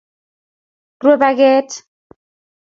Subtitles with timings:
[1.03, 1.85] Rue paket